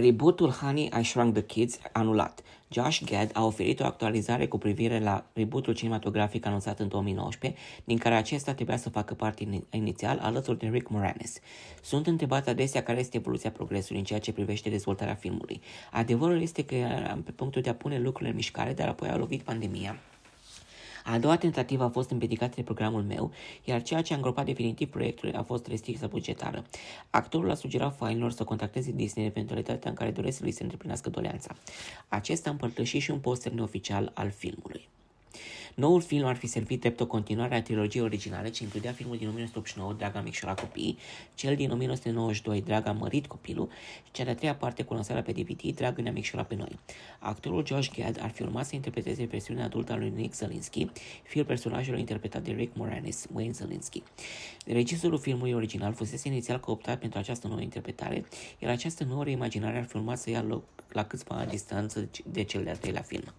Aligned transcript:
Rebootul 0.00 0.50
Honey, 0.50 0.90
I 1.00 1.02
Shrunk 1.02 1.32
the 1.32 1.42
Kids 1.42 1.78
anulat. 1.92 2.42
Josh 2.68 3.04
Gad 3.04 3.30
a 3.32 3.44
oferit 3.44 3.80
o 3.80 3.84
actualizare 3.84 4.46
cu 4.46 4.58
privire 4.58 5.00
la 5.00 5.24
rebootul 5.32 5.74
cinematografic 5.74 6.46
anunțat 6.46 6.80
în 6.80 6.88
2019, 6.88 7.60
din 7.84 7.98
care 7.98 8.14
acesta 8.14 8.54
trebuia 8.54 8.76
să 8.76 8.90
facă 8.90 9.14
parte 9.14 9.64
inițial 9.70 10.18
alături 10.22 10.58
de 10.58 10.66
Rick 10.66 10.88
Moranis. 10.88 11.38
Sunt 11.82 12.06
întrebat 12.06 12.48
adesea 12.48 12.82
care 12.82 12.98
este 12.98 13.16
evoluția 13.16 13.50
progresului 13.50 13.98
în 13.98 14.04
ceea 14.04 14.20
ce 14.20 14.32
privește 14.32 14.70
dezvoltarea 14.70 15.14
filmului. 15.14 15.60
Adevărul 15.90 16.42
este 16.42 16.64
că 16.64 16.74
eram 16.74 17.22
pe 17.22 17.30
punctul 17.30 17.62
de 17.62 17.70
a 17.70 17.74
pune 17.74 17.98
lucrurile 17.98 18.30
în 18.30 18.36
mișcare, 18.36 18.72
dar 18.72 18.88
apoi 18.88 19.08
a 19.08 19.16
lovit 19.16 19.42
pandemia. 19.42 19.96
A 21.04 21.18
doua 21.18 21.36
tentativă 21.36 21.84
a 21.84 21.88
fost 21.88 22.10
împiedicată 22.10 22.52
de 22.56 22.62
programul 22.62 23.02
meu, 23.02 23.32
iar 23.64 23.82
ceea 23.82 24.02
ce 24.02 24.12
a 24.12 24.16
îngropat 24.16 24.44
definitiv 24.44 24.88
proiectul 24.90 25.34
a 25.36 25.42
fost 25.42 25.66
restricția 25.66 26.06
bugetară. 26.06 26.64
Actorul 27.10 27.50
a 27.50 27.54
sugerat 27.54 27.96
fainilor 27.96 28.30
să 28.30 28.44
contacteze 28.44 28.92
Disney 28.92 29.30
pentru 29.30 29.50
eventualitatea 29.50 29.90
în 29.90 29.96
care 29.96 30.10
doresc 30.10 30.36
să 30.36 30.42
lui 30.42 30.52
se 30.52 30.62
îndeplinească 30.62 31.10
doleanța. 31.10 31.54
Acesta 32.08 32.48
a 32.48 32.52
împărtășit 32.52 33.02
și 33.02 33.10
un 33.10 33.18
poster 33.18 33.52
neoficial 33.52 34.10
al 34.14 34.30
filmului. 34.30 34.89
Noul 35.74 36.00
film 36.00 36.24
ar 36.24 36.36
fi 36.36 36.46
servit 36.46 36.80
drept 36.80 37.00
o 37.00 37.06
continuare 37.06 37.54
a 37.54 37.62
trilogiei 37.62 38.02
originale, 38.02 38.48
ce 38.50 38.62
includea 38.62 38.92
filmul 38.92 39.16
din 39.16 39.26
1989, 39.26 39.92
Draga 39.92 40.20
Micșora 40.20 40.54
Copii, 40.54 40.98
cel 41.34 41.56
din 41.56 41.70
1992, 41.70 42.62
Draga 42.62 42.92
Mărit 42.92 43.26
Copilul, 43.26 43.68
și 44.04 44.10
cea 44.12 44.24
de-a 44.24 44.34
treia 44.34 44.54
parte 44.54 44.82
cu 44.82 44.94
lansarea 44.94 45.22
pe 45.22 45.32
DVD, 45.32 45.74
Dragă 45.74 46.00
ne 46.00 46.10
Micșora 46.10 46.42
pe 46.42 46.54
noi. 46.54 46.78
Actorul 47.18 47.66
Josh 47.66 47.90
Gad 47.96 48.18
ar 48.22 48.30
fi 48.30 48.42
urmat 48.42 48.66
să 48.66 48.74
interpreteze 48.74 49.24
versiunea 49.24 49.64
adultă 49.64 49.92
a 49.92 49.96
lui 49.96 50.12
Nick 50.16 50.34
Zelinsky, 50.34 50.90
fiul 51.22 51.44
personajului 51.44 52.00
interpretat 52.00 52.42
de 52.42 52.50
Rick 52.50 52.76
Moranis, 52.76 53.26
Wayne 53.32 53.52
Zelinsky. 53.52 54.02
Regizorul 54.66 55.18
filmului 55.18 55.52
original 55.52 55.92
fusese 55.92 56.28
inițial 56.28 56.60
cooptat 56.60 56.98
pentru 56.98 57.18
această 57.18 57.46
nouă 57.46 57.60
interpretare, 57.60 58.24
iar 58.58 58.70
această 58.70 59.04
nouă 59.04 59.24
reimaginare 59.24 59.78
ar 59.78 59.84
fi 59.84 59.96
urmat 59.96 60.18
să 60.18 60.30
ia 60.30 60.42
loc 60.42 60.64
la 60.92 61.04
câțiva 61.04 61.34
ani 61.34 61.50
distanță 61.50 62.08
de 62.24 62.42
cel 62.42 62.64
de-al 62.64 62.76
treilea 62.76 63.02
film. 63.02 63.34